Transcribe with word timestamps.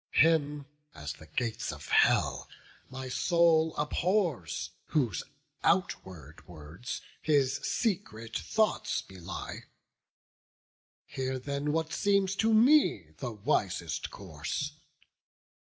Him 0.17 0.65
as 0.95 1.13
the 1.13 1.27
gates 1.27 1.71
of 1.71 1.89
hell 1.89 2.49
my 2.89 3.07
soul 3.07 3.75
abhors, 3.75 4.71
Whose 4.87 5.21
outward 5.63 6.47
words 6.47 7.01
his 7.21 7.57
secret 7.57 8.35
thoughts 8.35 9.03
belie, 9.03 9.65
Hear 11.05 11.37
then 11.37 11.71
what 11.71 11.93
seems 11.93 12.35
to 12.37 12.51
me 12.51 13.11
the 13.17 13.31
wisest 13.31 14.09
course. 14.09 14.71